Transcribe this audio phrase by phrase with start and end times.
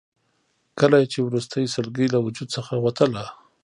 [0.79, 3.25] کله یې چې وروستۍ سلګۍ له وجود څخه وتله.